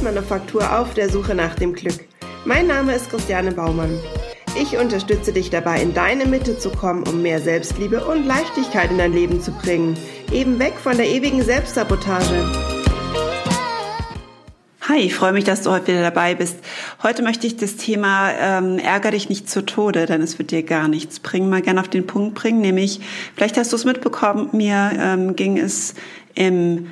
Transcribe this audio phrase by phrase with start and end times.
[0.00, 2.06] Holzmanufaktur auf der Suche nach dem Glück.
[2.46, 3.98] Mein Name ist Christiane Baumann.
[4.58, 8.96] Ich unterstütze dich dabei, in deine Mitte zu kommen, um mehr Selbstliebe und Leichtigkeit in
[8.96, 9.98] dein Leben zu bringen.
[10.32, 12.50] Eben weg von der ewigen Selbstsabotage.
[14.88, 16.56] Hi, ich freue mich, dass du heute wieder dabei bist.
[17.02, 20.62] Heute möchte ich das Thema ähm, Ärger dich nicht zu Tode, denn es wird dir
[20.62, 22.62] gar nichts bringen, mal gerne auf den Punkt bringen.
[22.62, 23.00] Nämlich,
[23.36, 25.92] vielleicht hast du es mitbekommen, mir ähm, ging es
[26.34, 26.86] im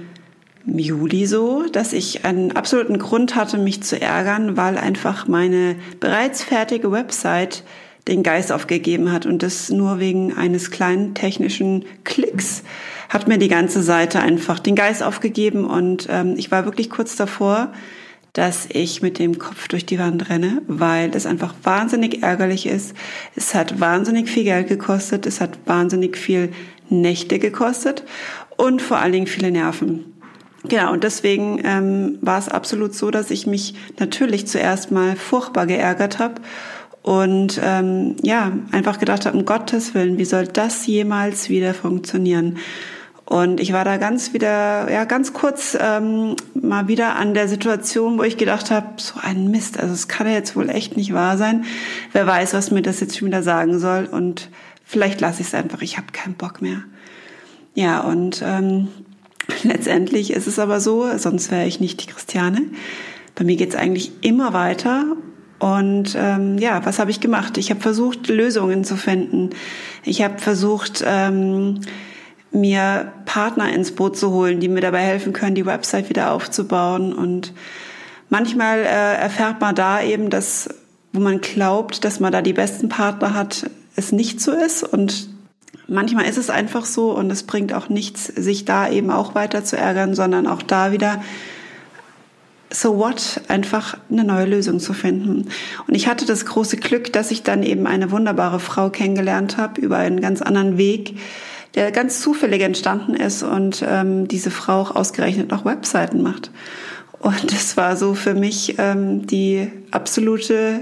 [0.66, 6.42] Juli so, dass ich einen absoluten Grund hatte, mich zu ärgern, weil einfach meine bereits
[6.42, 7.64] fertige Website
[8.06, 12.62] den Geist aufgegeben hat und das nur wegen eines kleinen technischen Klicks
[13.09, 17.16] hat mir die ganze Seite einfach den Geist aufgegeben und ähm, ich war wirklich kurz
[17.16, 17.72] davor,
[18.33, 22.95] dass ich mit dem Kopf durch die Wand renne, weil es einfach wahnsinnig ärgerlich ist.
[23.34, 26.52] Es hat wahnsinnig viel Geld gekostet, es hat wahnsinnig viel
[26.91, 28.05] Nächte gekostet
[28.56, 30.17] und vor allen Dingen viele Nerven.
[30.68, 35.66] Genau, und deswegen ähm, war es absolut so, dass ich mich natürlich zuerst mal furchtbar
[35.66, 36.34] geärgert habe
[37.02, 42.58] und ähm, ja, einfach gedacht habe, um Gottes Willen, wie soll das jemals wieder funktionieren?
[43.25, 48.19] Und ich war da ganz wieder, ja, ganz kurz ähm, mal wieder an der Situation,
[48.19, 51.12] wo ich gedacht habe, so ein Mist, also es kann ja jetzt wohl echt nicht
[51.12, 51.64] wahr sein.
[52.12, 54.06] Wer weiß, was mir das jetzt schon wieder sagen soll.
[54.10, 54.48] Und
[54.84, 56.82] vielleicht lasse ich es einfach, ich habe keinen Bock mehr.
[57.75, 58.88] Ja, und ähm,
[59.62, 62.62] letztendlich ist es aber so, sonst wäre ich nicht die Christiane.
[63.34, 65.04] Bei mir geht es eigentlich immer weiter.
[65.58, 67.58] Und ähm, ja, was habe ich gemacht?
[67.58, 69.50] Ich habe versucht, Lösungen zu finden.
[70.04, 71.80] Ich habe versucht, ähm,
[72.52, 77.12] mir Partner ins Boot zu holen, die mir dabei helfen können, die Website wieder aufzubauen.
[77.12, 77.52] Und
[78.28, 80.69] manchmal äh, erfährt man da eben, dass,
[81.12, 84.84] wo man glaubt, dass man da die besten Partner hat, es nicht so ist.
[84.84, 85.28] Und
[85.89, 89.64] manchmal ist es einfach so und es bringt auch nichts, sich da eben auch weiter
[89.64, 91.22] zu ärgern, sondern auch da wieder
[92.70, 95.48] so what, einfach eine neue Lösung zu finden.
[95.86, 99.81] Und ich hatte das große Glück, dass ich dann eben eine wunderbare Frau kennengelernt habe
[99.81, 101.19] über einen ganz anderen Weg,
[101.75, 106.50] der ganz zufällig entstanden ist und ähm, diese Frau auch ausgerechnet noch Webseiten macht.
[107.19, 110.81] Und das war so für mich ähm, die absolute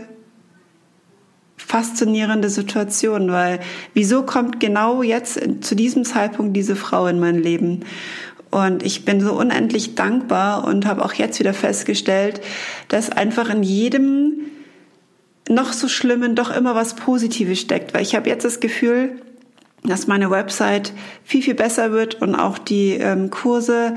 [1.67, 3.59] faszinierende Situation, weil
[3.93, 7.81] wieso kommt genau jetzt zu diesem Zeitpunkt diese Frau in mein Leben?
[8.51, 12.41] Und ich bin so unendlich dankbar und habe auch jetzt wieder festgestellt,
[12.89, 14.35] dass einfach in jedem
[15.49, 19.21] noch so schlimmen doch immer was Positives steckt, weil ich habe jetzt das Gefühl,
[19.83, 20.93] dass meine Website
[21.25, 23.95] viel, viel besser wird und auch die ähm, Kurse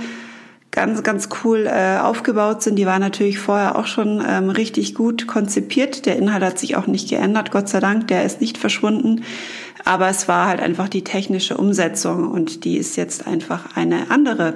[0.80, 2.78] ganz, ganz cool äh, aufgebaut sind.
[2.78, 6.06] Die waren natürlich vorher auch schon ähm, richtig gut konzipiert.
[6.06, 8.08] Der Inhalt hat sich auch nicht geändert, Gott sei Dank.
[8.08, 9.26] Der ist nicht verschwunden.
[9.84, 14.54] Aber es war halt einfach die technische Umsetzung und die ist jetzt einfach eine andere.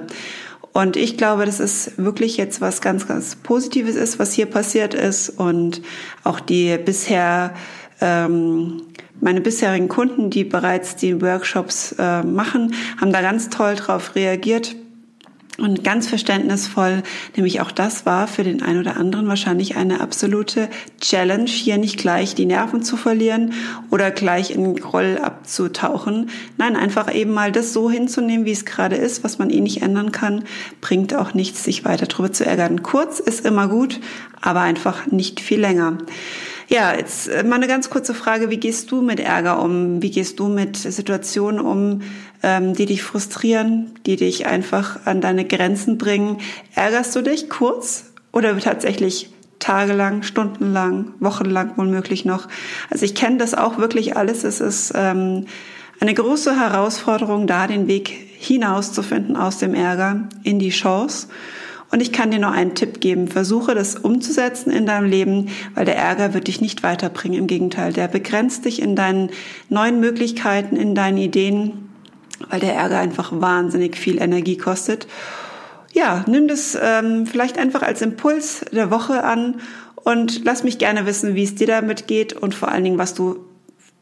[0.72, 4.94] Und ich glaube, dass es wirklich jetzt was ganz, ganz Positives ist, was hier passiert
[4.94, 5.82] ist und
[6.24, 7.52] auch die bisher
[8.00, 8.80] ähm,
[9.20, 14.74] meine bisherigen Kunden, die bereits die Workshops äh, machen, haben da ganz toll drauf reagiert
[15.58, 17.02] und ganz verständnisvoll,
[17.36, 20.68] nämlich auch das war für den einen oder anderen wahrscheinlich eine absolute
[21.00, 23.52] Challenge, hier nicht gleich die Nerven zu verlieren
[23.90, 26.30] oder gleich in Groll abzutauchen.
[26.58, 29.82] Nein, einfach eben mal das so hinzunehmen, wie es gerade ist, was man eh nicht
[29.82, 30.44] ändern kann,
[30.80, 32.82] bringt auch nichts, sich weiter drüber zu ärgern.
[32.82, 34.00] Kurz ist immer gut,
[34.40, 35.98] aber einfach nicht viel länger.
[36.74, 38.50] Ja, jetzt äh, mal eine ganz kurze Frage.
[38.50, 40.02] Wie gehst du mit Ärger um?
[40.02, 42.02] Wie gehst du mit Situationen um,
[42.42, 46.38] ähm, die dich frustrieren, die dich einfach an deine Grenzen bringen?
[46.74, 49.30] Ärgerst du dich kurz oder tatsächlich
[49.60, 52.48] tagelang, stundenlang, wochenlang womöglich noch?
[52.90, 54.42] Also ich kenne das auch wirklich alles.
[54.42, 55.46] Es ist ähm,
[56.00, 61.28] eine große Herausforderung, da den Weg hinauszufinden aus dem Ärger in die Chance.
[61.94, 63.28] Und ich kann dir nur einen Tipp geben.
[63.28, 67.38] Versuche das umzusetzen in deinem Leben, weil der Ärger wird dich nicht weiterbringen.
[67.38, 69.30] Im Gegenteil, der begrenzt dich in deinen
[69.68, 71.88] neuen Möglichkeiten, in deinen Ideen,
[72.50, 75.06] weil der Ärger einfach wahnsinnig viel Energie kostet.
[75.92, 79.60] Ja, nimm das ähm, vielleicht einfach als Impuls der Woche an
[79.94, 83.14] und lass mich gerne wissen, wie es dir damit geht und vor allen Dingen, was
[83.14, 83.44] du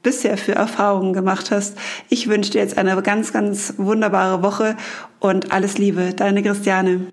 [0.03, 1.77] bisher für Erfahrungen gemacht hast.
[2.09, 4.79] Ich wünsche dir jetzt eine ganz, ganz wunderbare Woche
[5.21, 7.13] und alles Liebe, deine Christiane.